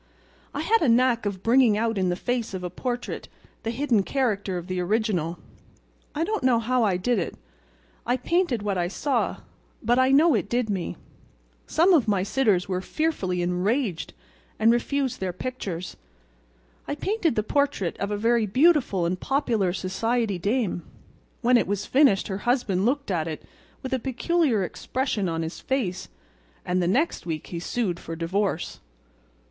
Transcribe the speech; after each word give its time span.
I 0.55 0.61
had 0.61 0.81
a 0.81 0.89
knack 0.89 1.27
of 1.27 1.43
bringing 1.43 1.77
out 1.77 1.95
in 1.95 2.09
the 2.09 2.15
face 2.15 2.55
of 2.55 2.63
a 2.63 2.71
portrait 2.71 3.29
the 3.61 3.69
hidden 3.69 4.01
character 4.01 4.57
of 4.57 4.65
the 4.65 4.79
original. 4.79 5.37
I 6.15 6.23
don't 6.23 6.41
know 6.43 6.57
how 6.57 6.83
I 6.83 6.97
did 6.97 7.19
it—I 7.19 8.17
painted 8.17 8.63
what 8.63 8.79
I 8.79 8.87
saw—but 8.87 9.99
I 9.99 10.09
know 10.09 10.33
it 10.33 10.49
did 10.49 10.71
me. 10.71 10.97
Some 11.67 11.93
of 11.93 12.07
my 12.07 12.23
sitters 12.23 12.67
were 12.67 12.81
fearfully 12.81 13.43
enraged 13.43 14.15
and 14.57 14.71
refused 14.71 15.19
their 15.19 15.31
pictures. 15.31 15.97
I 16.87 16.95
painted 16.95 17.35
the 17.35 17.43
portrait 17.43 17.95
of 17.99 18.09
a 18.09 18.17
very 18.17 18.47
beautiful 18.47 19.05
and 19.05 19.19
popular 19.19 19.71
society 19.71 20.39
dame. 20.39 20.81
When 21.41 21.57
it 21.57 21.67
was 21.67 21.85
finished 21.85 22.27
her 22.27 22.39
husband 22.39 22.85
looked 22.87 23.11
at 23.11 23.27
it 23.27 23.43
with 23.83 23.93
a 23.93 23.99
peculiar 23.99 24.63
expression 24.63 25.29
on 25.29 25.43
his 25.43 25.59
face, 25.59 26.09
and 26.65 26.81
the 26.81 26.87
next 26.87 27.27
week 27.27 27.45
he 27.53 27.59
sued 27.59 27.99
for 27.99 28.15
divorce." 28.15 28.79